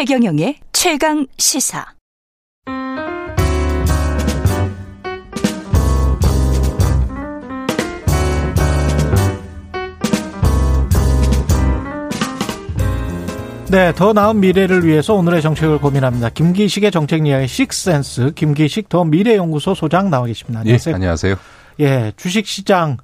최경영의 0.00 0.56
최강 0.72 1.26
시사. 1.36 1.84
네, 13.70 13.92
더 13.94 14.14
나은 14.14 14.40
미래를 14.40 14.86
위해서 14.86 15.12
오늘의 15.12 15.42
정책을 15.42 15.76
고민합니다. 15.76 16.30
김기식의 16.30 16.90
정책 16.92 17.26
이야기 17.26 17.46
식센스 17.46 18.32
김기식 18.34 18.88
더 18.88 19.04
미래연구소 19.04 19.74
소장 19.74 20.08
나와 20.08 20.24
계십니다. 20.24 20.60
안녕하세요. 20.60 20.92
예, 20.92 20.94
안녕하세요. 20.94 21.36
예, 21.80 22.12
주식 22.16 22.46
시장 22.46 22.96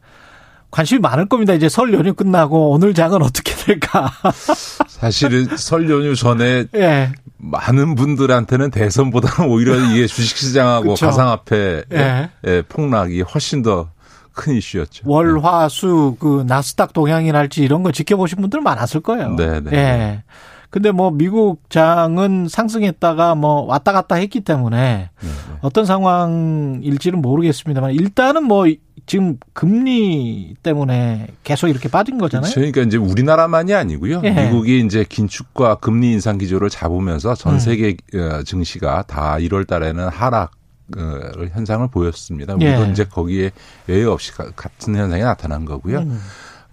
관심이 0.71 1.01
많을 1.01 1.29
겁니다. 1.29 1.53
이제 1.53 1.69
설 1.69 1.93
연휴 1.93 2.15
끝나고 2.15 2.71
오늘 2.71 2.95
장은 2.95 3.21
어떻게 3.21 3.53
될까? 3.67 4.11
사실은 4.89 5.57
설 5.57 5.91
연휴 5.91 6.15
전에 6.15 6.67
예. 6.75 7.13
많은 7.39 7.95
분들한테는 7.95 8.71
대선보다는 8.71 9.51
오히려 9.51 9.77
이게 9.77 10.07
주식 10.07 10.37
시장하고 10.37 10.95
가상화폐 10.95 11.85
예. 11.93 12.31
예, 12.47 12.63
폭락이 12.63 13.23
훨씬 13.23 13.63
더 13.63 13.97
큰 14.37 14.55
이슈였죠. 14.55 15.03
월, 15.07 15.41
화, 15.41 15.69
수, 15.69 16.17
그, 16.21 16.45
나스닥 16.47 16.93
동향이랄지 16.93 17.65
이런 17.65 17.83
거 17.83 17.91
지켜보신 17.91 18.39
분들 18.41 18.61
많았을 18.61 19.01
거예요. 19.01 19.31
네, 19.35 19.61
네. 19.61 19.71
예. 19.73 20.23
근데 20.71 20.91
뭐 20.91 21.11
미국 21.11 21.71
장은 21.71 22.49
상승했다가 22.49 23.35
뭐 23.35 23.63
왔다 23.63 23.93
갔다 23.93 24.17
했기 24.17 24.41
때문에 24.41 24.77
네, 25.21 25.29
네. 25.29 25.57
어떤 25.63 25.87
상황일지는 25.87 27.23
모르겠습니다만 27.23 27.93
일단은 27.93 28.45
뭐 28.45 28.67
지금 29.07 29.39
금리 29.53 30.57
때문에 30.63 31.29
계속 31.45 31.69
이렇게 31.69 31.89
빠진 31.89 32.19
거잖아요. 32.19 32.53
그렇죠. 32.53 32.61
그러니까 32.61 32.83
이제 32.83 32.97
우리나라만이 32.97 33.73
아니고요. 33.73 34.21
예. 34.25 34.31
미국이 34.31 34.81
이제 34.81 35.05
긴축과 35.09 35.77
금리 35.77 36.13
인상 36.13 36.39
기조를 36.39 36.71
잡으면서 36.71 37.37
전 37.37 37.55
음. 37.55 37.59
세계 37.61 37.97
음. 38.15 38.43
증시가 38.45 39.03
다 39.03 39.37
1월 39.39 39.67
달에는 39.67 40.09
하락 40.09 40.51
어, 40.97 41.45
현상을 41.53 41.87
보였습니다. 41.89 42.55
우리도 42.55 42.87
예. 42.87 42.91
이제 42.91 43.05
거기에 43.05 43.53
예외 43.89 44.05
없이 44.05 44.33
같은 44.33 44.97
현상이 44.97 45.23
나타난 45.23 45.65
거고요. 45.65 45.99
음. 46.01 46.21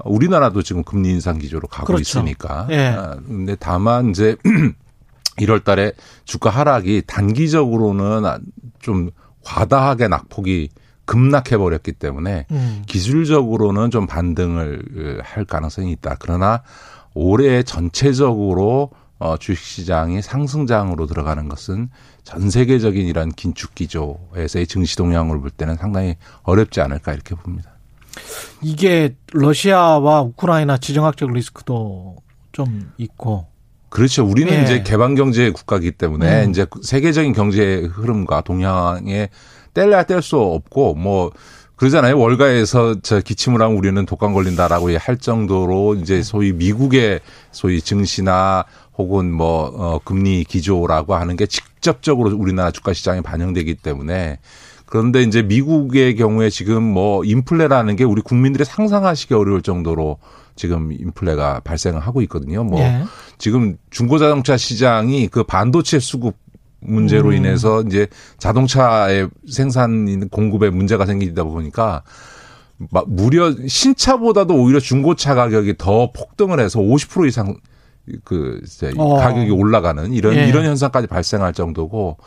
우리나라도 0.05 0.63
지금 0.63 0.83
금리 0.83 1.09
인상 1.09 1.37
기조로 1.37 1.67
가고 1.67 1.85
그렇죠. 1.85 2.01
있으니까. 2.01 2.67
예. 2.71 2.87
아, 2.87 3.15
근데 3.25 3.55
다만 3.59 4.09
이제 4.09 4.35
1월 5.37 5.63
달에 5.63 5.93
주가 6.25 6.49
하락이 6.49 7.03
단기적으로는 7.07 8.23
좀 8.79 9.11
과다하게 9.43 10.07
낙폭이 10.07 10.69
급락해 11.05 11.57
버렸기 11.57 11.93
때문에 11.93 12.45
음. 12.51 12.83
기술적으로는 12.87 13.91
좀 13.91 14.07
반등을 14.07 15.21
할 15.23 15.45
가능성이 15.45 15.91
있다. 15.93 16.15
그러나 16.19 16.63
올해 17.13 17.63
전체적으로 17.63 18.91
어 19.19 19.37
주식 19.37 19.63
시장이 19.63 20.21
상승장으로 20.21 21.05
들어가는 21.05 21.47
것은 21.47 21.89
전 22.23 22.49
세계적인 22.49 23.05
이런 23.05 23.31
긴축 23.31 23.75
기조에서의 23.75 24.67
증시 24.67 24.97
동향을 24.97 25.39
볼 25.39 25.49
때는 25.49 25.75
상당히 25.75 26.15
어렵지 26.43 26.81
않을까 26.81 27.13
이렇게 27.13 27.35
봅니다. 27.35 27.71
이게 28.61 29.15
러시아와 29.31 30.21
우크라이나 30.21 30.77
지정학적 30.77 31.31
리스크도 31.31 32.17
좀 32.51 32.91
있고 32.97 33.47
그렇죠. 33.93 34.25
우리는 34.25 34.51
예. 34.51 34.63
이제 34.63 34.81
개방 34.81 35.13
경제 35.13 35.51
국가이기 35.51 35.91
때문에 35.91 36.45
음. 36.45 36.49
이제 36.49 36.65
세계적인 36.81 37.31
경제 37.33 37.87
흐름과 37.93 38.41
동향에 38.41 39.29
뗄래야 39.75 40.03
뗄 40.03 40.23
수 40.23 40.39
없고 40.39 40.95
뭐 40.95 41.31
그러잖아요. 41.75 42.17
월가에서 42.17 43.01
저 43.03 43.19
기침을 43.19 43.61
하면 43.61 43.77
우리는 43.77 44.03
독감 44.03 44.33
걸린다라고 44.33 44.97
할 44.97 45.17
정도로 45.17 45.93
이제 45.95 46.23
소위 46.23 46.53
미국의 46.53 47.19
소위 47.51 47.81
증시나 47.81 48.65
혹은 48.97 49.31
뭐 49.31 49.71
어, 49.75 49.99
금리 50.03 50.43
기조라고 50.43 51.13
하는 51.13 51.35
게 51.35 51.45
직접적으로 51.45 52.35
우리나라 52.35 52.71
주가 52.71 52.93
시장에 52.93 53.21
반영되기 53.21 53.75
때문에 53.75 54.39
그런데 54.87 55.21
이제 55.21 55.43
미국의 55.43 56.15
경우에 56.15 56.49
지금 56.49 56.81
뭐 56.81 57.23
인플레라는 57.25 57.95
게 57.95 58.05
우리 58.05 58.23
국민들이 58.23 58.65
상상하시기 58.65 59.35
어려울 59.35 59.61
정도로 59.61 60.17
지금 60.55 60.91
인플레가 60.91 61.61
발생을 61.63 61.99
하고 61.99 62.21
있거든요. 62.23 62.63
뭐 62.63 62.79
예. 62.79 63.03
지금 63.37 63.77
중고자동차 63.89 64.57
시장이 64.57 65.27
그 65.27 65.43
반도체 65.43 65.99
수급 65.99 66.35
문제로 66.79 67.29
음. 67.29 67.33
인해서 67.33 67.81
이제 67.81 68.07
자동차의 68.37 69.29
생산 69.49 70.29
공급에 70.29 70.69
문제가 70.69 71.05
생기다 71.05 71.43
보니까 71.43 72.03
무려 73.05 73.53
신차보다도 73.67 74.55
오히려 74.55 74.79
중고차 74.79 75.35
가격이 75.35 75.75
더 75.77 76.11
폭등을 76.11 76.59
해서 76.59 76.79
50% 76.79 77.27
이상 77.27 77.55
그 78.23 78.59
이제 78.63 78.91
어. 78.97 79.15
가격이 79.15 79.51
올라가는 79.51 80.11
이런 80.11 80.35
예. 80.35 80.47
이런 80.47 80.65
현상까지 80.65 81.07
발생할 81.07 81.53
정도고 81.53 82.17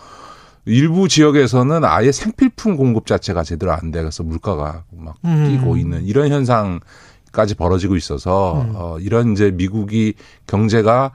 일부 0.64 1.06
지역에서는 1.06 1.84
아예 1.84 2.10
생필품 2.10 2.76
공급 2.76 3.06
자체가 3.06 3.44
제대로 3.44 3.72
안 3.72 3.90
돼서 3.90 4.22
물가가 4.22 4.84
막 4.90 5.16
음. 5.24 5.48
뛰고 5.48 5.76
있는 5.76 6.04
이런 6.04 6.30
현상 6.30 6.80
까지 7.36 7.54
벌어지고 7.54 7.96
있어서 7.96 8.62
음. 8.62 8.72
어 8.74 8.96
이런 8.98 9.32
이제 9.32 9.50
미국이 9.50 10.14
경제가 10.46 11.10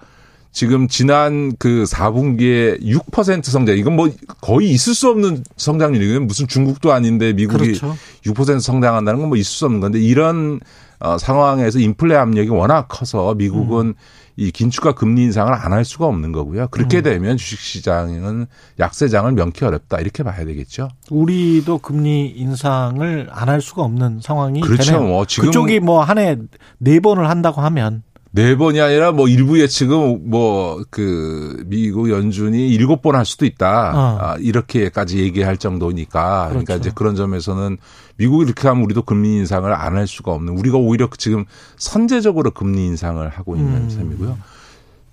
지금 0.52 0.88
지난 0.88 1.52
그 1.58 1.84
4분기에 1.88 2.80
6% 2.84 3.44
성장. 3.44 3.76
이건 3.76 3.96
뭐 3.96 4.08
거의 4.40 4.70
있을 4.70 4.94
수 4.94 5.10
없는 5.10 5.44
성장률이거든요. 5.58 6.24
무슨 6.28 6.48
중국도 6.48 6.92
아닌데 6.92 7.34
미국이 7.34 7.74
그렇죠. 7.74 7.96
6% 8.26 8.60
성장한다는 8.60 9.20
건 9.20 9.30
뭐 9.30 9.38
있을 9.38 9.52
수 9.52 9.66
없는 9.66 9.80
건데 9.80 10.00
이런 10.00 10.60
어 11.00 11.18
상황에서 11.18 11.80
인플레 11.80 12.16
압력이 12.16 12.50
워낙 12.50 12.86
커서 12.88 13.34
미국은 13.34 13.88
음. 13.88 13.94
이 14.42 14.50
긴축과 14.50 14.94
금리 14.94 15.22
인상을 15.26 15.54
안 15.54 15.72
할 15.72 15.86
수가 15.86 16.08
없는 16.08 16.32
거고요. 16.32 16.68
그렇게 16.70 16.98
음. 16.98 17.04
되면 17.04 17.38
주식시장은 17.38 18.48
약세장을 18.80 19.32
명키 19.34 19.64
어렵다 19.64 20.00
이렇게 20.00 20.24
봐야 20.24 20.44
되겠죠. 20.46 20.90
우리도 21.12 21.78
금리 21.78 22.28
인상을 22.36 23.30
안 23.32 23.50
할 23.50 23.62
수가 23.62 23.84
없는 23.84 24.20
상황이 24.24 24.62
그렇죠. 24.62 24.94
되네요. 24.94 25.04
뭐 25.08 25.26
지금 25.28 25.46
그쪽이 25.50 25.80
뭐 25.80 26.02
한 26.04 26.18
해 26.18 26.38
네 26.80 27.00
번을 27.00 27.30
한다고 27.30 27.62
하면 27.62 28.02
네 28.34 28.56
번이 28.56 28.80
아니라 28.80 29.12
뭐 29.12 29.28
일부 29.28 29.60
예측은 29.60 30.30
뭐 30.30 30.84
그 30.90 31.64
미국 31.68 32.10
연준이 32.10 32.70
일곱 32.70 33.02
번 33.02 33.16
할 33.16 33.26
수도 33.26 33.46
있다. 33.46 33.92
어. 33.94 34.18
아, 34.22 34.36
이렇게까지 34.40 35.20
얘기할 35.20 35.58
정도니까. 35.58 36.48
그러니까 36.50 36.50
그렇죠. 36.50 36.66
그러니까 36.66 36.76
이제 36.76 36.92
그런 36.96 37.16
점에서는 37.16 37.78
미국이 38.18 38.46
이렇게 38.46 38.68
하면 38.68 38.84
우리도 38.86 39.02
금리 39.04 39.36
인상을 39.38 39.72
안 39.74 39.96
할 39.98 40.08
수가 40.08 40.32
없는 40.32 40.58
우리가 40.58 40.78
오히려 40.78 41.10
지금 41.18 41.46
선제적으로 41.78 42.52
금리 42.52 42.86
인상을 42.86 43.28
하고 43.28 43.56
있는 43.58 43.84
음. 43.84 43.90
셈이고요. 43.90 44.38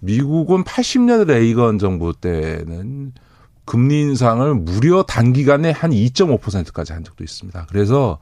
미국은 0.01 0.63
80년 0.65 1.27
레이건 1.27 1.79
정부 1.79 2.13
때는 2.13 3.13
금리 3.65 4.01
인상을 4.01 4.55
무려 4.55 5.03
단기간에 5.03 5.71
한 5.73 5.91
2.5%까지 5.91 6.93
한 6.93 7.05
적도 7.05 7.25
있습니다. 7.25 7.67
그래서 7.69 8.19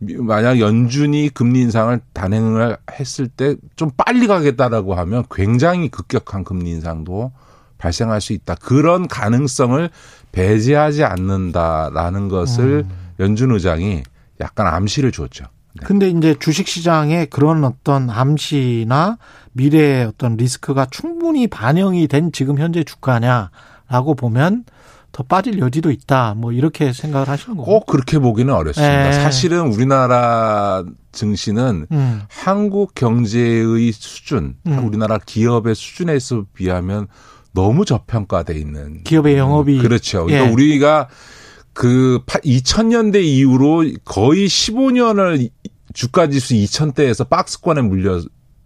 만약 0.00 0.60
연준이 0.60 1.28
금리 1.28 1.60
인상을 1.60 1.98
단행을 2.12 2.76
했을 2.98 3.26
때 3.28 3.56
좀 3.76 3.90
빨리 3.96 4.26
가겠다라고 4.26 4.94
하면 4.94 5.24
굉장히 5.30 5.88
급격한 5.88 6.44
금리 6.44 6.70
인상도 6.70 7.32
발생할 7.78 8.20
수 8.20 8.32
있다. 8.32 8.56
그런 8.56 9.08
가능성을 9.08 9.88
배제하지 10.32 11.04
않는다라는 11.04 12.28
것을 12.28 12.84
음. 12.88 12.90
연준 13.20 13.52
의장이 13.52 14.02
약간 14.40 14.66
암시를 14.66 15.12
줬죠. 15.12 15.44
네. 15.74 15.86
근데 15.86 16.08
이제 16.08 16.34
주식 16.38 16.66
시장에 16.68 17.26
그런 17.26 17.64
어떤 17.64 18.10
암시나 18.10 19.18
미래의 19.52 20.06
어떤 20.06 20.36
리스크가 20.36 20.86
충분히 20.90 21.46
반영이 21.46 22.08
된 22.08 22.32
지금 22.32 22.58
현재 22.58 22.84
주가냐라고 22.84 24.14
보면 24.16 24.64
더 25.12 25.22
빠질 25.22 25.58
여지도 25.58 25.90
있다. 25.90 26.34
뭐 26.36 26.52
이렇게 26.52 26.92
생각을 26.92 27.28
하시는 27.28 27.56
거고. 27.56 27.80
꼭 27.80 27.86
그렇게 27.86 28.18
보기는 28.18 28.52
어렵습니다. 28.52 29.10
네. 29.10 29.12
사실은 29.12 29.72
우리나라 29.72 30.84
증시는 31.12 31.86
음. 31.90 32.22
한국 32.28 32.94
경제의 32.94 33.92
수준, 33.92 34.56
음. 34.66 34.86
우리나라 34.86 35.18
기업의 35.18 35.74
수준에서 35.74 36.44
비하면 36.54 37.08
너무 37.52 37.84
저평가돼 37.84 38.54
있는 38.54 39.02
기업의 39.04 39.36
영업이 39.36 39.78
그렇죠. 39.78 40.26
그러니까 40.26 40.48
예. 40.48 40.52
우리가 40.52 41.08
그 41.72 42.20
2000년대 42.26 43.22
이후로 43.22 43.84
거의 44.04 44.46
15년을 44.46 45.50
주가 45.94 46.28
지수 46.28 46.54
2000대에서 46.54 47.28
박스권에 47.28 47.80
물려 47.82 48.20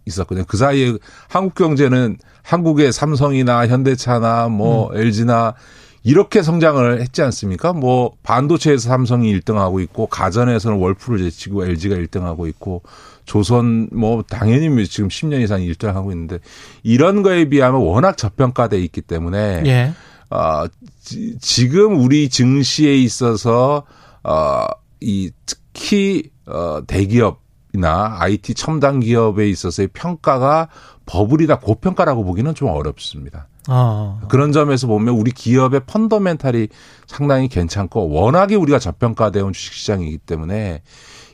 있었거든요. 0.05 0.45
그 0.47 0.57
사이에 0.57 0.93
한국 1.29 1.55
경제는 1.55 2.17
한국의 2.43 2.91
삼성이나 2.91 3.67
현대차나 3.67 4.49
뭐 4.49 4.91
음. 4.91 4.97
LG나 4.97 5.55
이렇게 6.03 6.41
성장을 6.41 7.01
했지 7.01 7.21
않습니까? 7.21 7.73
뭐 7.73 8.13
반도체에서 8.23 8.89
삼성이 8.89 9.33
1등하고 9.39 9.81
있고 9.83 10.07
가전에서는 10.07 10.77
월풀을 10.77 11.19
제치고 11.19 11.65
LG가 11.65 11.95
1등하고 11.95 12.47
있고 12.49 12.83
조선 13.25 13.87
뭐 13.91 14.23
당연히 14.23 14.85
지금 14.85 15.07
10년 15.07 15.41
이상 15.41 15.61
1등하고 15.61 16.11
있는데 16.11 16.39
이런 16.83 17.23
거에 17.23 17.45
비하면 17.45 17.81
워낙 17.81 18.17
저평가돼 18.17 18.79
있기 18.83 19.01
때문에 19.01 19.63
예. 19.65 19.93
어, 20.29 20.65
지, 21.01 21.69
금 21.69 21.99
우리 21.99 22.29
증시에 22.29 22.95
있어서 22.95 23.83
어 24.23 24.65
이 25.03 25.31
특히 25.45 26.31
어 26.47 26.81
대기업이나 26.87 28.17
IT 28.19 28.53
첨단 28.53 29.01
기업에 29.01 29.49
있어서의 29.49 29.89
평가가 29.89 30.69
버블이다 31.05 31.59
고평가라고 31.59 32.23
보기는 32.23 32.55
좀 32.55 32.69
어렵습니다. 32.69 33.47
어. 33.69 34.19
그런 34.27 34.51
점에서 34.51 34.87
보면 34.87 35.15
우리 35.15 35.31
기업의 35.31 35.81
펀더멘탈이 35.87 36.67
상당히 37.07 37.47
괜찮고 37.47 38.09
워낙에 38.09 38.55
우리가 38.55 38.79
저평가되어 38.79 39.45
온 39.45 39.53
주식시장이기 39.53 40.19
때문에 40.19 40.81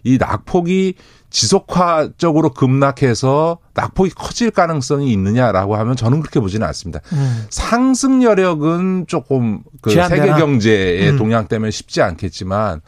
이 0.04 0.18
낙폭이 0.18 0.96
지속화적으로 1.30 2.52
급락해서 2.54 3.60
낙폭이 3.74 4.12
커질 4.12 4.52
가능성이 4.52 5.12
있느냐라고 5.12 5.76
하면 5.76 5.96
저는 5.96 6.22
그렇게 6.22 6.40
보지는 6.40 6.66
않습니다. 6.68 7.02
음. 7.14 7.46
상승 7.50 8.24
여력은 8.24 9.06
조금 9.08 9.62
그 9.82 9.92
세계 9.92 10.28
경제의 10.28 11.12
음. 11.12 11.18
동향 11.18 11.48
때문에 11.48 11.72
쉽지 11.72 12.02
않겠지만 12.02 12.82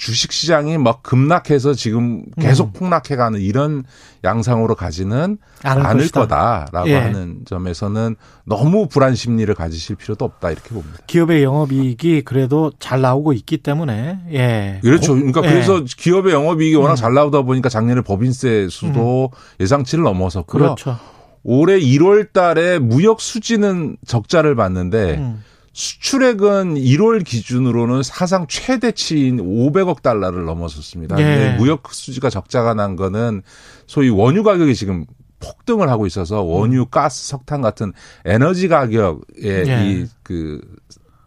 주식 0.00 0.32
시장이 0.32 0.78
막 0.78 1.02
급락해서 1.02 1.74
지금 1.74 2.24
계속 2.40 2.68
음. 2.68 2.72
폭락해가는 2.72 3.38
이런 3.38 3.84
양상으로 4.24 4.74
가지는 4.74 5.36
않을 5.62 6.08
거다라고 6.08 6.88
예. 6.88 6.94
하는 6.96 7.40
점에서는 7.44 8.16
너무 8.46 8.88
불안 8.88 9.14
심리를 9.14 9.54
가지실 9.54 9.96
필요도 9.96 10.24
없다 10.24 10.52
이렇게 10.52 10.70
봅니다. 10.70 11.00
기업의 11.06 11.42
영업이익이 11.42 12.22
그래도 12.22 12.72
잘 12.78 13.02
나오고 13.02 13.34
있기 13.34 13.58
때문에 13.58 14.20
예. 14.32 14.80
그렇죠. 14.82 15.12
그러니까 15.14 15.42
예. 15.44 15.50
그래서 15.50 15.84
기업의 15.84 16.32
영업이익이 16.32 16.76
워낙 16.76 16.92
음. 16.92 16.96
잘 16.96 17.12
나오다 17.12 17.42
보니까 17.42 17.68
작년에 17.68 18.00
법인세 18.00 18.68
수도 18.70 19.24
음. 19.24 19.60
예상치를 19.60 20.02
넘어섰고요. 20.02 20.62
그렇죠. 20.62 20.98
올해 21.42 21.78
1월 21.78 22.32
달에 22.32 22.78
무역 22.78 23.20
수지는 23.20 23.98
적자를 24.06 24.54
봤는데 24.54 25.16
음. 25.18 25.44
수출액은 25.72 26.74
1월 26.74 27.24
기준으로는 27.24 28.02
사상 28.02 28.46
최대치인 28.48 29.38
500억 29.38 30.02
달러를 30.02 30.44
넘어섰습니다. 30.44 31.18
예. 31.20 31.56
무역 31.58 31.92
수지가 31.92 32.28
적자가 32.28 32.74
난 32.74 32.96
거는 32.96 33.42
소위 33.86 34.08
원유 34.08 34.42
가격이 34.42 34.74
지금 34.74 35.06
폭등을 35.38 35.88
하고 35.88 36.06
있어서 36.06 36.42
원유, 36.42 36.82
음. 36.82 36.86
가스, 36.90 37.28
석탄 37.28 37.62
같은 37.62 37.92
에너지 38.24 38.68
가격의 38.68 39.22
예. 39.44 39.90
이그 39.90 40.60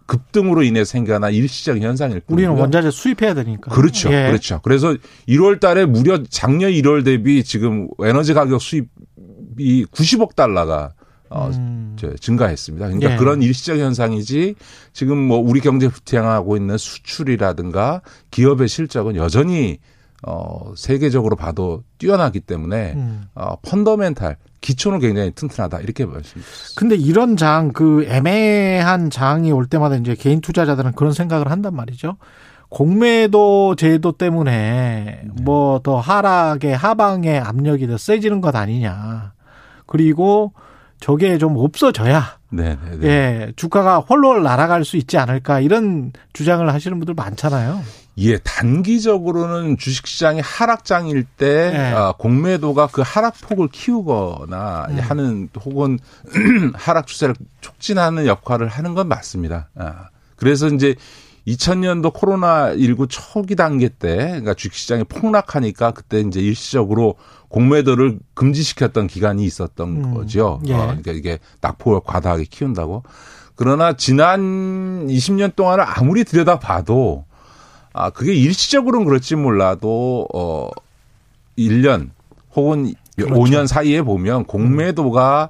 급등으로 0.06 0.63
인해 0.63 0.84
생겨난 0.84 1.34
일시적 1.34 1.80
현상일 1.80 2.19
뿐이고요. 2.19 2.50
우리는 2.50 2.62
원자재 2.62 2.92
수입해야 2.92 3.34
되니까. 3.34 3.72
그렇죠. 3.72 4.12
예. 4.12 4.28
그렇죠. 4.28 4.60
그래서 4.63 4.96
1월 5.28 5.60
달에 5.60 5.86
무려 5.86 6.22
작년 6.30 6.72
1월 6.72 7.06
대비 7.06 7.44
지금 7.44 7.88
에너지 8.04 8.34
가격 8.34 8.62
수입이 8.62 9.86
90억 9.86 10.36
달러가 10.36 10.92
어, 11.30 11.50
음. 11.54 11.96
증가했습니다. 12.20 12.86
그러니까 12.88 13.14
예. 13.14 13.18
그런 13.18 13.42
일시적 13.42 13.78
현상이지 13.78 14.56
지금 14.94 15.18
뭐 15.18 15.38
우리 15.40 15.60
경제 15.62 15.88
부양하고 15.90 16.58
있는 16.58 16.78
수출이라든가 16.78 18.02
기업의 18.31 18.68
실적은 18.68 19.16
여전히 19.16 19.80
어, 20.25 20.74
세계적으로 20.78 21.36
봐도 21.36 21.84
뛰어나기 21.98 22.40
때문에 22.40 22.94
음. 22.94 23.24
어, 23.36 23.56
펀더멘탈 23.62 24.38
기초는 24.62 25.00
굉장히 25.00 25.31
튼튼하다 25.31 25.81
이렇게 25.81 26.06
말씀드립니다. 26.06 26.52
근데 26.78 26.96
이런 26.96 27.36
장 27.36 27.74
그 27.74 28.06
애매한 28.08 29.10
장이 29.10 29.52
올 29.52 29.66
때마다 29.66 29.96
이제 29.98 30.16
개인 30.16 30.40
투자자들은 30.40 30.94
그런 30.94 31.12
생각을 31.12 31.52
한단 31.52 31.75
말이죠. 31.75 32.18
공매도 32.70 33.75
제도 33.75 34.14
때문에 34.14 35.22
네. 35.24 35.44
뭐더 35.44 36.00
하락의 36.00 36.75
하방의 36.75 37.40
압력이 37.40 37.88
더 37.88 37.98
세지는 37.98 38.42
것 38.42 38.56
아니냐. 38.56 39.34
그리고 39.86 40.54
저게 41.03 41.38
좀 41.38 41.57
없어져야 41.57 42.38
네, 42.50 42.77
네, 42.81 42.97
네. 42.97 43.07
예, 43.09 43.53
주가가 43.57 44.00
홀로 44.00 44.39
날아갈 44.39 44.85
수 44.85 44.95
있지 44.95 45.17
않을까 45.17 45.59
이런 45.59 46.13
주장을 46.31 46.65
하시는 46.73 46.97
분들 46.97 47.13
많잖아요. 47.13 47.81
예, 48.19 48.38
단기적으로는 48.38 49.77
주식시장이 49.77 50.39
하락장일 50.39 51.25
때 51.25 51.71
네. 51.71 51.94
아, 51.94 52.13
공매도가 52.17 52.88
그 52.94 53.01
하락폭을 53.05 53.67
키우거나 53.73 54.88
음. 54.91 55.00
하는 55.01 55.50
혹은 55.65 56.00
하락 56.73 57.07
추세를 57.07 57.35
촉진하는 57.59 58.25
역할을 58.25 58.69
하는 58.69 58.94
건 58.94 59.09
맞습니다. 59.09 59.67
아, 59.75 60.07
그래서 60.38 60.67
이제 60.69 60.95
2000년도 61.48 62.13
코로나19 62.13 63.07
초기 63.10 63.56
단계 63.56 63.90
때, 63.90 64.16
그러니까 64.16 64.54
주식시장이 64.54 65.04
폭락하니까 65.06 65.92
그때 65.92 66.22
이제 66.22 66.40
일시적으로 66.40 67.16
공매도를 67.50 68.19
금지시켰던 68.34 69.07
기간이 69.07 69.44
있었던 69.44 69.88
음. 69.90 70.13
거죠. 70.13 70.62
예. 70.68 70.74
어, 70.74 70.78
그러니까 70.86 71.12
이게 71.12 71.40
낙폭을 71.62 72.01
과다하게 72.06 72.45
키운다고. 72.45 73.04
그러나 73.56 73.94
지난 73.94 75.07
20년 75.07 75.56
동안을 75.56 75.84
아무리 75.86 76.24
들여다봐도 76.24 77.25
아, 77.94 78.10
그게 78.10 78.34
일시적으로는 78.34 79.06
그럴지 79.06 79.36
몰라도 79.36 80.28
어 80.34 80.69
1년 81.57 82.10
혹은 82.56 82.94
그렇죠. 83.16 83.36
5년 83.36 83.68
사이에 83.68 84.01
보면 84.01 84.46
공매도가 84.46 85.50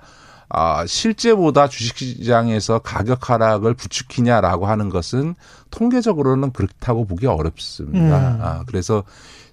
아, 0.56 0.86
실제보다 0.86 1.68
주식시장에서 1.68 2.80
가격 2.80 3.32
하락을 3.32 3.74
부추기냐라고 3.74 4.68
하는 4.68 4.90
것은 4.90 5.34
통계적으로는 5.72 6.52
그렇다고 6.52 7.06
보기 7.08 7.26
어렵습니다. 7.26 8.36
음. 8.36 8.40
아, 8.40 8.64
그래서 8.68 9.04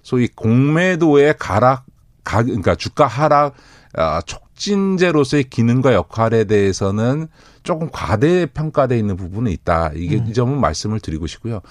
소위 0.03 0.27
공매도의 0.27 1.35
가락, 1.39 1.85
가, 2.23 2.43
그러니까 2.43 2.75
주가 2.75 3.07
하락, 3.07 3.55
아, 3.95 4.21
촉진제로서의 4.21 5.45
기능과 5.45 5.93
역할에 5.93 6.43
대해서는 6.43 7.27
조금 7.63 7.89
과대 7.91 8.45
평가돼 8.45 8.95
있는 8.95 9.17
부분은 9.17 9.51
있다. 9.51 9.93
이게 9.95 10.17
음. 10.17 10.27
이 10.27 10.33
점은 10.33 10.61
말씀을 10.61 10.99
드리고 10.99 11.25
싶고요. 11.25 11.61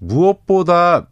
무엇보다 0.00 1.06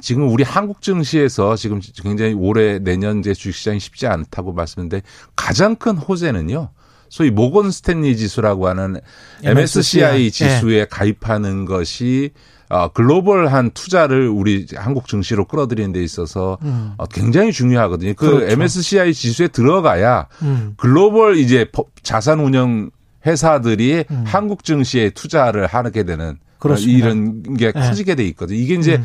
지금 0.00 0.28
우리 0.28 0.44
한국 0.44 0.80
증시에서 0.80 1.56
지금 1.56 1.80
굉장히 2.04 2.34
올해 2.34 2.78
내년 2.78 3.20
제 3.20 3.34
주식시장이 3.34 3.80
쉽지 3.80 4.06
않다고 4.06 4.52
말씀했는데 4.52 5.02
가장 5.34 5.74
큰 5.74 5.96
호재는요. 5.96 6.70
소위 7.08 7.30
모건 7.30 7.70
스탠리 7.70 8.16
지수라고 8.16 8.68
하는 8.68 9.00
MSCI, 9.42 10.30
지수에 10.30 10.78
네. 10.80 10.86
가입하는 10.90 11.64
것이 11.64 12.30
어, 12.70 12.88
글로벌한 12.88 13.70
투자를 13.72 14.28
우리 14.28 14.66
한국 14.74 15.06
증시로 15.06 15.44
끌어들이는 15.44 15.92
데 15.92 16.02
있어서 16.02 16.58
음. 16.62 16.94
어, 16.96 17.06
굉장히 17.06 17.52
중요하거든요. 17.52 18.14
그 18.14 18.26
그렇죠. 18.26 18.46
MSCI 18.46 19.12
지수에 19.14 19.48
들어가야 19.48 20.28
음. 20.42 20.74
글로벌 20.76 21.36
이제 21.36 21.66
자산 22.02 22.40
운영 22.40 22.90
회사들이 23.26 24.04
음. 24.10 24.24
한국 24.26 24.64
증시에 24.64 25.10
투자를 25.10 25.66
하게 25.66 26.04
되는 26.04 26.38
그렇습니다. 26.58 26.98
이런 26.98 27.42
게 27.54 27.72
네. 27.72 27.72
커지게 27.72 28.14
돼 28.14 28.24
있거든요. 28.28 28.58
이게 28.58 28.74
이제 28.74 28.96
음. 28.96 29.04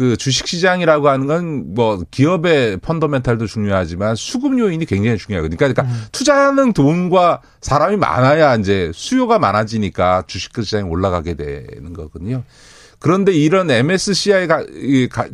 그 0.00 0.16
주식 0.16 0.46
시장이라고 0.46 1.10
하는 1.10 1.26
건 1.26 1.70
뭐 1.74 2.02
기업의 2.10 2.78
펀더멘탈도 2.78 3.46
중요하지만 3.46 4.16
수급 4.16 4.58
요인이 4.58 4.84
굉장히 4.86 5.18
중요하거든요. 5.18 5.56
그러니까, 5.56 5.82
그러니까 5.82 5.94
음. 5.94 6.06
투자하는 6.12 6.72
돈과 6.72 7.42
사람이 7.60 7.96
많아야 7.96 8.56
이제 8.56 8.90
수요가 8.94 9.38
많아지니까 9.38 10.24
주식 10.26 10.52
시장이 10.56 10.88
올라가게 10.88 11.34
되는 11.34 11.92
거거든요. 11.92 12.42
그런데 12.98 13.32
이런 13.32 13.70
MSCI가 13.70 14.64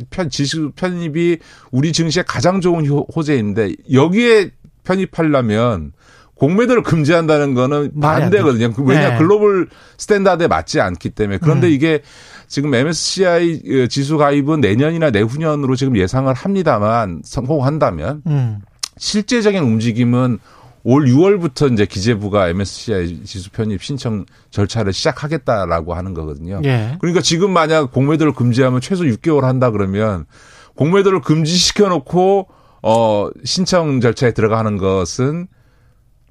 편 0.09 0.29
지수 0.29 0.71
편입이 0.75 1.39
우리 1.71 1.91
증시에 1.91 2.23
가장 2.25 2.61
좋은 2.61 2.85
호재인데 2.87 3.73
여기에 3.91 4.51
편입하려면 4.83 5.93
공매도를 6.35 6.83
금지한다는 6.83 7.55
거는 7.55 7.99
반대거든요. 7.99 8.73
왜냐 8.85 9.09
네. 9.11 9.17
글로벌 9.17 9.67
스탠다드에 9.97 10.47
맞지 10.47 10.79
않기 10.79 11.09
때문에. 11.09 11.39
그런데 11.39 11.67
음. 11.67 11.71
이게 11.73 12.01
지금 12.47 12.73
MSCI 12.73 13.61
어, 13.83 13.87
지수 13.87 14.17
가입은 14.17 14.61
내년이나 14.61 15.11
내후년으로 15.11 15.75
지금 15.75 15.97
예상을 15.97 16.33
합니다만 16.33 17.21
성공한다면 17.23 18.23
음. 18.27 18.61
실제적인 18.97 19.61
움직임은 19.61 20.39
올 20.83 21.05
6월부터 21.05 21.73
이제 21.73 21.85
기재부가 21.85 22.47
MSCI 22.47 23.23
지수 23.25 23.51
편입 23.51 23.83
신청 23.83 24.25
절차를 24.51 24.93
시작하겠다라고 24.93 25.93
하는 25.93 26.13
거거든요. 26.13 26.61
예. 26.63 26.95
그러니까 26.99 27.21
지금 27.21 27.51
만약 27.51 27.91
공매도를 27.91 28.33
금지하면 28.33 28.79
최소 28.79 29.03
6개월 29.03 29.41
한다 29.41 29.69
그러면 29.69 30.25
공매도를 30.75 31.19
금지시켜 31.21 31.89
놓고 31.89 32.47
어 32.83 33.29
신청 33.43 33.99
절차에 33.99 34.31
들어가는 34.31 34.77
것은 34.77 35.47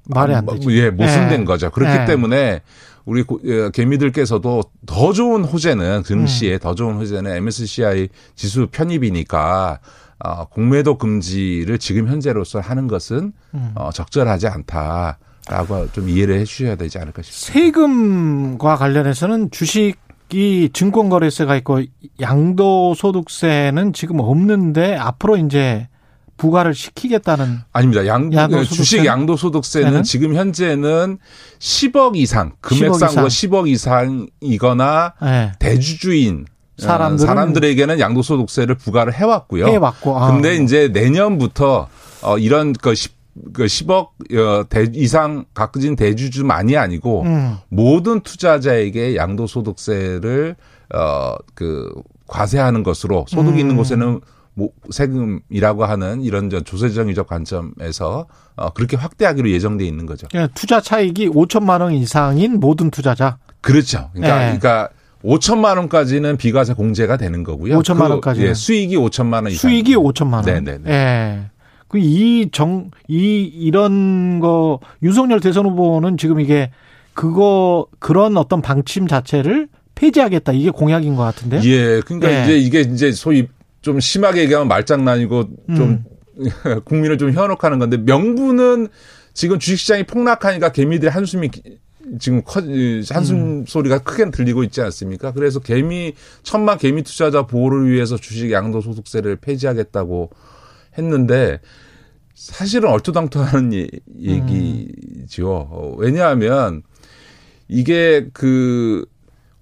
말이 0.09 0.33
안 0.33 0.45
되죠. 0.47 0.71
예, 0.71 0.89
모순된 0.89 1.41
예. 1.41 1.45
거죠. 1.45 1.69
그렇기 1.69 2.01
예. 2.01 2.05
때문에 2.05 2.61
우리 3.07 3.23
예, 3.45 3.69
개미들께서도 3.71 4.63
더 4.85 5.13
좋은 5.13 5.45
호재는 5.45 6.03
금시에 6.03 6.55
음. 6.55 6.59
더 6.59 6.75
좋은 6.75 6.95
호재는 6.95 7.37
MSCI 7.37 8.09
지수 8.35 8.67
편입이니까 8.69 9.79
어, 10.19 10.45
공매도 10.45 10.97
금지를 10.97 11.77
지금 11.77 12.09
현재로서 12.09 12.59
하는 12.59 12.87
것은 12.87 13.31
음. 13.53 13.71
어, 13.75 13.91
적절하지 13.93 14.47
않다 14.47 15.19
라고 15.47 15.89
좀 15.93 16.09
이해를 16.09 16.39
해 16.39 16.43
주셔야 16.43 16.75
되지 16.75 16.99
않을까 16.99 17.21
싶습니다. 17.21 17.53
세금과 17.53 18.75
관련해서는 18.75 19.51
주식이 19.51 20.71
증권거래세가 20.73 21.55
있고 21.57 21.83
양도소득세는 22.19 23.93
지금 23.93 24.19
없는데 24.19 24.97
앞으로 24.97 25.37
이제 25.37 25.87
부과를 26.37 26.73
시키겠다는 26.73 27.59
아닙니다. 27.73 28.05
양, 28.05 28.31
양도소득세 28.31 28.75
주식 28.75 29.05
양도소득세는 29.05 29.93
네. 29.93 30.01
지금 30.03 30.35
현재는 30.35 31.17
10억 31.59 32.15
이상 32.15 32.53
금액상으로 32.61 33.27
10억, 33.27 33.67
이상. 33.67 34.27
이거나 34.39 35.13
네. 35.21 35.51
대주주인 35.59 36.45
어, 36.83 37.17
사람들 37.17 37.65
에게는 37.65 37.99
양도소득세를 37.99 38.75
부과를 38.75 39.13
해왔고요. 39.13 39.67
해왔고. 39.67 40.17
아. 40.17 40.31
근데 40.31 40.57
이제 40.57 40.89
내년부터 40.89 41.87
어 42.21 42.37
이런 42.37 42.73
그그 42.73 42.93
10억 43.65 44.09
어, 44.37 44.63
대, 44.69 44.85
이상 44.93 45.45
가진 45.53 45.95
대주주만이 45.95 46.77
아니고 46.77 47.23
음. 47.23 47.57
모든 47.69 48.21
투자자에게 48.21 49.15
양도소득세를 49.15 50.55
어그 50.93 51.91
과세하는 52.27 52.83
것으로 52.83 53.25
소득이 53.27 53.55
음. 53.55 53.59
있는 53.59 53.77
곳에는 53.77 54.11
뭐 54.11 54.21
세금이라고 54.89 55.85
하는 55.85 56.21
이런 56.21 56.49
조세정의적 56.49 57.27
관점에서 57.27 58.27
어 58.55 58.69
그렇게 58.71 58.97
확대하기로 58.97 59.49
예정돼 59.51 59.85
있는 59.85 60.05
거죠. 60.05 60.27
그러니까 60.29 60.53
투자 60.55 60.81
차익이 60.81 61.29
5천만 61.29 61.81
원 61.81 61.93
이상인 61.93 62.59
모든 62.59 62.89
투자자. 62.89 63.37
그렇죠. 63.61 64.09
그러니까 64.13 64.37
네. 64.39 64.45
그러니까 64.45 64.89
5천만 65.23 65.77
원까지는 65.77 66.37
비과세 66.37 66.73
공제가 66.73 67.17
되는 67.17 67.43
거고요. 67.43 67.79
5천만 67.79 68.05
그, 68.05 68.11
원까지. 68.11 68.41
예, 68.41 68.53
수익이 68.53 68.95
5천만 68.97 69.43
원 69.43 69.47
이상. 69.47 69.69
수익이 69.69 69.95
5천만 69.95 70.33
원. 70.35 70.45
네, 70.45 70.61
네, 70.61 70.77
네. 70.77 70.91
예. 70.91 71.41
그이 71.87 72.49
정, 72.51 72.91
이, 73.07 73.43
이런 73.43 74.39
거, 74.39 74.79
윤석열 75.01 75.39
대선 75.39 75.65
후보는 75.65 76.17
지금 76.17 76.39
이게 76.39 76.71
그거, 77.13 77.87
그런 77.99 78.37
어떤 78.37 78.61
방침 78.61 79.07
자체를 79.07 79.69
폐지하겠다. 79.95 80.51
이게 80.51 80.69
공약인 80.69 81.15
것 81.15 81.23
같은데요. 81.23 81.61
예. 81.63 82.01
그러니까 82.01 82.31
예. 82.31 82.43
이제 82.43 82.57
이게 82.57 82.81
이제 82.81 83.11
소위 83.11 83.47
좀 83.87 84.01
심하게 84.01 84.41
얘기하면 84.41 84.67
말장난이고 84.67 85.49
좀 85.77 86.03
음. 86.37 86.81
국민을 86.83 87.17
좀 87.17 87.31
현혹하는 87.31 87.79
건데 87.79 87.95
명분은 87.95 88.89
지금 89.33 89.59
주식시장이 89.59 90.03
폭락하니까 90.03 90.73
개미들의 90.73 91.09
한숨이 91.09 91.49
지금 92.19 92.41
커, 92.43 92.59
한숨 92.59 93.37
음. 93.37 93.65
소리가 93.65 93.99
크게 93.99 94.29
들리고 94.29 94.63
있지 94.63 94.81
않습니까? 94.81 95.31
그래서 95.31 95.61
개미, 95.61 96.13
천만 96.43 96.77
개미 96.77 97.01
투자자 97.03 97.43
보호를 97.47 97.89
위해서 97.89 98.17
주식 98.17 98.51
양도 98.51 98.81
소득세를 98.81 99.37
폐지하겠다고 99.37 100.31
했는데 100.97 101.61
사실은 102.33 102.89
얼토당토하는 102.89 103.71
얘기죠. 104.19 105.69
음. 105.71 106.01
왜냐하면 106.01 106.83
이게 107.69 108.27
그 108.33 109.05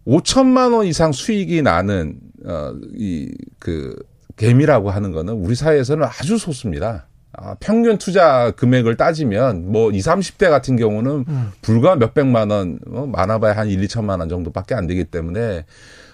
5천만 0.07 0.73
원 0.73 0.87
이상 0.87 1.11
수익이 1.11 1.61
나는 1.61 2.19
어이그 2.43 3.95
개미라고 4.37 4.89
하는 4.91 5.11
거는 5.11 5.33
우리 5.33 5.55
사회에서는 5.55 6.05
아주 6.05 6.37
소수입니다. 6.37 7.07
아, 7.37 7.55
평균 7.59 7.97
투자 7.97 8.51
금액을 8.51 8.95
따지면 8.95 9.71
뭐 9.71 9.91
20, 9.91 10.05
30대 10.11 10.49
같은 10.49 10.77
경우는 10.77 11.25
음. 11.27 11.51
불과 11.61 11.95
몇백만 11.95 12.49
원, 12.49 12.79
뭐 12.87 13.05
많아봐야 13.07 13.57
한 13.57 13.67
1, 13.67 13.81
2천만 13.87 14.19
원 14.19 14.29
정도밖에 14.29 14.73
안 14.73 14.87
되기 14.87 15.03
때문에 15.03 15.65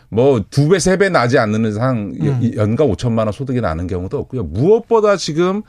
뭐 0.10 0.42
두 0.50 0.68
배, 0.68 0.80
세 0.80 0.98
배 0.98 1.10
나지 1.10 1.38
않는 1.38 1.66
이상 1.70 2.12
음. 2.20 2.52
연간 2.56 2.88
5천만 2.90 3.20
원 3.20 3.32
소득이 3.32 3.62
나는 3.62 3.86
경우도 3.88 4.18
없고요. 4.18 4.44
무엇보다 4.44 5.16
지금 5.16 5.62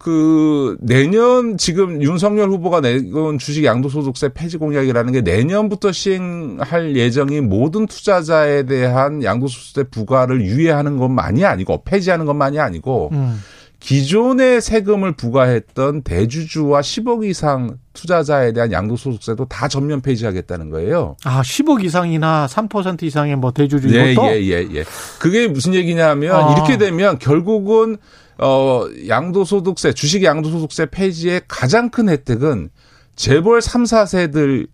그 0.00 0.78
내년 0.80 1.58
지금 1.58 2.02
윤석열 2.02 2.48
후보가 2.48 2.80
내건 2.80 3.36
주식 3.36 3.64
양도소득세 3.64 4.30
폐지 4.32 4.56
공약이라는 4.56 5.12
게 5.12 5.20
내년부터 5.20 5.92
시행할 5.92 6.96
예정인 6.96 7.50
모든 7.50 7.86
투자자에 7.86 8.62
대한 8.62 9.22
양도소득세 9.22 9.90
부과를 9.90 10.40
유예하는 10.40 10.96
것만이 10.96 11.44
아니고 11.44 11.84
폐지하는 11.84 12.24
것만이 12.24 12.58
아니고 12.58 13.10
음. 13.12 13.40
기존의 13.80 14.62
세금을 14.62 15.12
부과했던 15.12 16.02
대주주와 16.02 16.80
10억 16.80 17.28
이상 17.28 17.76
투자자에 17.92 18.52
대한 18.52 18.72
양도소득세도 18.72 19.46
다 19.46 19.68
전면 19.68 20.00
폐지하겠다는 20.00 20.70
거예요. 20.70 21.16
아, 21.24 21.42
10억 21.42 21.84
이상이나 21.84 22.46
3% 22.46 23.02
이상의 23.02 23.36
뭐 23.36 23.52
대주주 23.52 23.94
예, 23.94 24.12
이것도? 24.12 24.28
예, 24.28 24.40
예, 24.44 24.68
예. 24.72 24.84
그게 25.18 25.46
무슨 25.46 25.74
얘기냐면 25.74 26.36
아. 26.36 26.52
이렇게 26.52 26.78
되면 26.78 27.18
결국은 27.18 27.98
어 28.42 28.86
양도소득세, 29.06 29.92
주식 29.92 30.24
양도소득세 30.24 30.86
폐지의 30.86 31.42
가장 31.46 31.90
큰 31.90 32.08
혜택은 32.08 32.70
재벌 33.14 33.60
3, 33.60 33.84
4세들에게 33.84 34.66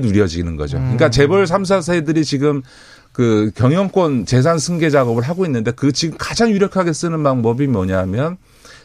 누려지는 0.00 0.56
거죠. 0.56 0.78
그러니까 0.78 1.06
음. 1.06 1.10
재벌 1.10 1.46
3, 1.48 1.64
4세들이 1.64 2.24
지금 2.24 2.62
그 3.12 3.50
경영권 3.56 4.24
재산 4.26 4.58
승계 4.58 4.88
작업을 4.88 5.24
하고 5.24 5.44
있는데 5.46 5.72
그 5.72 5.90
지금 5.90 6.16
가장 6.16 6.50
유력하게 6.50 6.92
쓰는 6.92 7.22
방법이 7.24 7.66
뭐냐면 7.66 8.36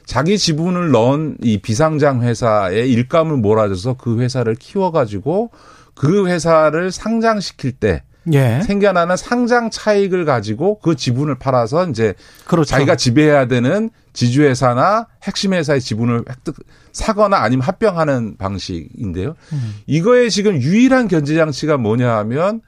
자기 0.06 0.38
지분을 0.38 0.90
넣은 0.92 1.38
이 1.42 1.60
비상장 1.60 2.24
회사에 2.24 2.88
일감을 2.88 3.38
몰아줘서 3.38 3.98
그 3.98 4.20
회사를 4.20 4.56
키워가지고 4.56 5.52
그 5.94 6.28
회사를 6.28 6.92
상장시킬 6.92 7.74
때 7.74 8.04
예. 8.34 8.62
생겨나는 8.66 9.18
상장 9.18 9.70
차익을 9.70 10.26
가지고 10.26 10.80
그 10.80 10.96
지분을 10.96 11.36
팔아서 11.36 11.88
이제 11.90 12.14
그렇죠. 12.46 12.70
자기가 12.70 12.96
지배해야 12.96 13.48
되는 13.48 13.90
지주회사나 14.14 15.08
핵심 15.24 15.54
회사의 15.54 15.82
지분을 15.82 16.24
획득 16.30 16.56
사거나 16.92 17.38
아니면 17.38 17.64
합병하는 17.66 18.38
방식인데요. 18.38 19.36
음. 19.52 19.76
이거에 19.86 20.30
지금 20.30 20.62
유일한 20.62 21.08
견제 21.08 21.36
장치가 21.36 21.78
뭐냐 21.78 22.16
하면 22.18 22.62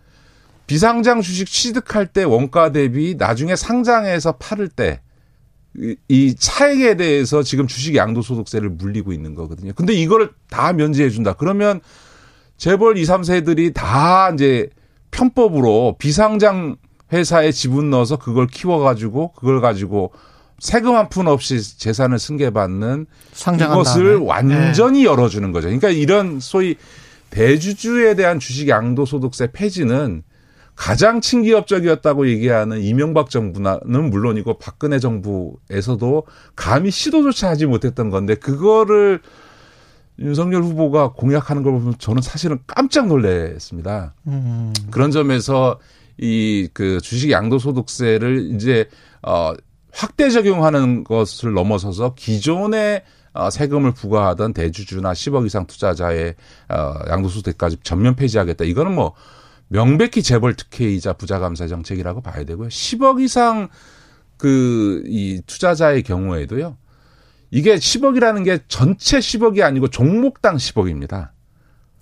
비상장 0.67 1.21
주식 1.21 1.47
취득할 1.47 2.07
때 2.07 2.23
원가 2.23 2.71
대비 2.71 3.15
나중에 3.17 3.55
상장해서 3.55 4.33
팔을 4.33 4.67
때 4.67 5.01
이 6.07 6.35
차액에 6.35 6.97
대해서 6.97 7.43
지금 7.43 7.67
주식 7.67 7.95
양도소득세를 7.95 8.69
물리고 8.69 9.13
있는 9.13 9.35
거거든요. 9.35 9.73
근데 9.75 9.93
이거를 9.93 10.31
다 10.49 10.73
면제해 10.73 11.09
준다. 11.09 11.33
그러면 11.33 11.81
재벌 12.57 12.97
2, 12.97 13.03
3세들이 13.03 13.73
다 13.73 14.31
이제 14.33 14.69
편법으로 15.11 15.95
비상장 15.99 16.77
회사에 17.13 17.51
지분 17.51 17.89
넣어서 17.89 18.17
그걸 18.17 18.47
키워가지고 18.47 19.33
그걸 19.33 19.61
가지고 19.61 20.11
세금 20.59 20.95
한 20.95 21.09
푼 21.09 21.27
없이 21.27 21.77
재산을 21.77 22.19
승계받는 22.19 23.05
것을 23.75 24.17
완전히 24.17 24.99
네. 24.99 25.05
열어주는 25.05 25.51
거죠. 25.51 25.67
그러니까 25.67 25.89
이런 25.89 26.39
소위 26.39 26.75
대주주에 27.29 28.15
대한 28.15 28.39
주식 28.39 28.67
양도소득세 28.67 29.49
폐지는 29.53 30.23
가장 30.75 31.21
친기업적이었다고 31.21 32.27
얘기하는 32.29 32.81
이명박 32.81 33.29
정부는 33.29 34.09
물론이고 34.09 34.59
박근혜 34.59 34.99
정부에서도 34.99 36.23
감히 36.55 36.91
시도조차 36.91 37.49
하지 37.49 37.65
못했던 37.65 38.09
건데 38.09 38.35
그거를 38.35 39.21
윤석열 40.19 40.63
후보가 40.63 41.13
공약하는 41.13 41.63
걸 41.63 41.73
보면 41.73 41.95
저는 41.99 42.21
사실은 42.21 42.59
깜짝 42.67 43.07
놀랐습니다. 43.07 44.13
음. 44.27 44.73
그런 44.91 45.11
점에서 45.11 45.79
이 46.19 46.67
그 46.73 46.99
주식 47.01 47.29
양도소득세를 47.31 48.55
이제 48.55 48.89
어 49.21 49.53
확대 49.91 50.29
적용하는 50.29 51.03
것을 51.03 51.53
넘어서서 51.53 52.15
기존의 52.15 53.03
어, 53.33 53.49
세금을 53.51 53.93
부과하던 53.93 54.53
대주주나 54.53 55.13
10억 55.13 55.45
이상 55.45 55.67
투자자의 55.67 56.33
어, 56.69 56.93
양도소득까지 57.09 57.77
전면 57.83 58.15
폐지하겠다. 58.15 58.65
이거는 58.65 58.95
뭐 58.95 59.13
명백히 59.67 60.23
재벌 60.23 60.55
특혜이자 60.55 61.13
부자 61.13 61.37
감사 61.39 61.67
정책이라고 61.67 62.21
봐야 62.21 62.43
되고요. 62.45 62.69
10억 62.69 63.21
이상 63.21 63.69
그 64.37 65.03
이 65.07 65.41
투자자의 65.45 66.01
경우에도요. 66.03 66.77
이게 67.51 67.75
10억이라는 67.75 68.43
게 68.43 68.59
전체 68.67 69.19
10억이 69.19 69.61
아니고 69.61 69.87
종목당 69.89 70.57
10억입니다. 70.57 71.29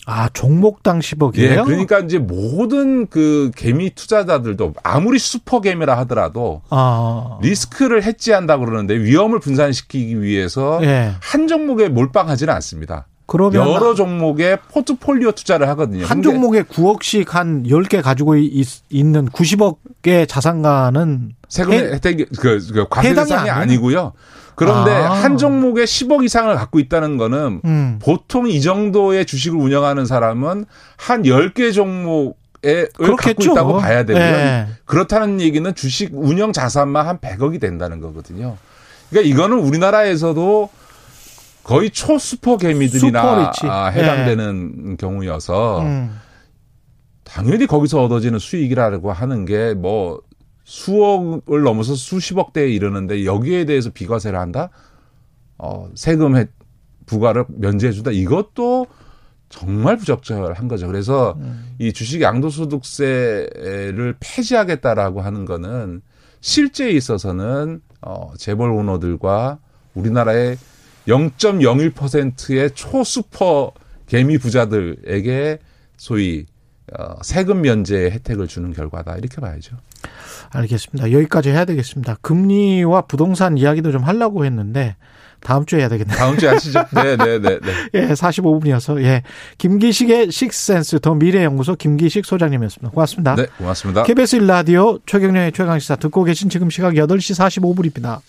아, 0.08 0.30
종목당 0.34 1.00
10억이에요? 1.00 1.40
예, 1.40 1.64
그러니까 1.64 2.00
이제 2.00 2.20
모든 2.20 3.08
그 3.08 3.50
개미 3.56 3.90
투자자들도 3.90 4.76
아무리 4.84 5.18
슈퍼 5.18 5.62
개미라 5.62 5.98
하더라도 6.00 6.62
아. 6.70 7.40
리스크를 7.42 8.04
해지한다 8.04 8.58
그러는데 8.58 8.96
위험을 8.96 9.40
분산시키기 9.40 10.22
위해서 10.22 10.80
예. 10.84 11.14
한 11.20 11.48
종목에 11.48 11.90
몰빵하지는 11.90 12.54
않습니다. 12.54 13.08
그러면 13.28 13.68
여러 13.68 13.96
종목의 13.96 14.60
포트폴리오 14.72 15.32
투자를 15.32 15.68
하거든요. 15.70 16.06
한 16.06 16.22
종목에 16.22 16.62
9억씩 16.62 17.30
한 17.30 17.64
10개 17.64 18.04
가지고 18.04 18.36
있, 18.36 18.68
는 18.92 19.28
90억의 19.30 20.28
자산가는 20.28 21.32
세금 21.50 21.74
혜택 21.74 22.30
그, 22.40 22.60
그 22.72 22.86
과세 22.88 23.16
대상이 23.16 23.50
아니고요. 23.50 24.14
그런데 24.56 24.92
아. 24.92 25.12
한 25.12 25.38
종목에 25.38 25.84
10억 25.84 26.24
이상을 26.24 26.54
갖고 26.56 26.80
있다는 26.80 27.18
거는 27.18 27.62
음. 27.66 28.00
보통 28.02 28.48
이 28.48 28.62
정도의 28.62 29.26
주식을 29.26 29.58
운영하는 29.60 30.06
사람은 30.06 30.66
한 30.98 31.24
10개 31.24 31.74
종목 31.74 32.38
에 32.64 32.88
갖고 32.98 33.44
있다고 33.44 33.78
봐야 33.78 34.06
되고요. 34.06 34.24
네. 34.24 34.68
그렇다는 34.86 35.40
얘기는 35.40 35.76
주식 35.76 36.10
운영 36.14 36.52
자산만 36.52 37.06
한 37.06 37.20
100억이 37.20 37.62
된다는 37.62 38.00
거거든요. 38.00 38.58
그러니까 39.12 39.32
이거는 39.32 39.60
우리나라에서도 39.60 40.70
거의 41.64 41.92
초수퍼 41.92 42.58
개미들이나 42.58 43.52
아, 43.64 43.86
해당되는 43.88 44.72
네. 44.90 44.96
경우여서 44.96 45.82
음. 45.82 46.20
당연히 47.24 47.68
거기서 47.68 48.04
얻어지는 48.04 48.40
수익이라고 48.40 49.12
하는 49.12 49.46
게 49.46 49.76
뭐 49.76 50.22
수억을 50.66 51.62
넘어서 51.64 51.96
수십억 51.96 52.52
대에 52.52 52.70
이르는데 52.70 53.24
여기에 53.24 53.66
대해서 53.66 53.92
비과세를 53.92 54.38
한다? 54.38 54.70
어, 55.58 55.90
세금 55.96 56.36
해, 56.36 56.48
부과를 57.06 57.46
면제해 57.48 57.94
준다? 57.94 58.12
이것도 58.12 58.88
정말 59.48 59.96
부적절한 59.96 60.68
거죠. 60.68 60.88
그래서 60.88 61.36
음. 61.38 61.76
이 61.78 61.94
주식 61.94 62.22
양도소득세를 62.22 64.16
폐지하겠다라고 64.20 65.22
하는 65.22 65.46
거는 65.46 66.02
실제에 66.42 66.92
있어서는 66.92 67.82
어, 68.02 68.34
재벌 68.38 68.72
오너들과 68.72 69.60
우리나라의 69.94 70.58
0.01%의 71.08 72.72
초수퍼 72.72 73.72
개미 74.08 74.40
부자들에게 74.40 75.60
소위 75.98 76.48
어, 76.98 77.16
세금 77.22 77.62
면제 77.62 78.10
혜택을 78.10 78.48
주는 78.48 78.74
결과다 78.74 79.16
이렇게 79.18 79.40
봐야죠. 79.40 79.78
알겠습니다. 80.52 81.12
여기까지 81.12 81.50
해야 81.50 81.66
되겠습니다. 81.66 82.18
금리와 82.22 83.02
부동산 83.02 83.58
이야기도 83.58 83.92
좀 83.92 84.04
하려고 84.04 84.46
했는데 84.46 84.96
다음 85.46 85.66
주에 85.66 85.82
해야 85.82 85.90
되겠네요. 85.90 86.18
다음 86.18 86.38
주에 86.38 86.50
하시죠. 86.50 86.86
네, 86.96 87.16
네, 87.16 87.40
네, 87.40 87.60
네. 87.60 87.72
예, 87.94 88.08
45분이어서 88.08 89.02
예. 89.04 89.22
김기식의 89.60 90.32
식센스 90.32 91.00
더 91.00 91.14
미래 91.14 91.44
연구소 91.44 91.76
김기식 91.76 92.26
소장님이었습니다. 92.26 92.90
고맙습니다. 92.90 93.36
네, 93.36 93.46
고맙습니다. 93.58 94.04
KBS 94.04 94.40
1라디오 94.40 95.00
최경련의 95.06 95.52
최강 95.52 95.78
시사 95.78 95.98
듣고 95.98 96.24
계신 96.24 96.50
지금 96.50 96.70
시각 96.72 96.94
8시 96.94 97.62
45분입니다. 97.62 98.22